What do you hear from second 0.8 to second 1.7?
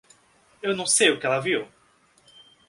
sei o que ela viu?